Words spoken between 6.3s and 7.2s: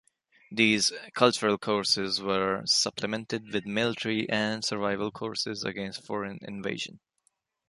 invasion.